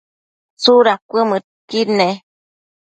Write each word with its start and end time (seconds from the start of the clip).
tsuda 0.61 0.93
cuëmëdqui 1.09 1.79
nec? 1.97 2.17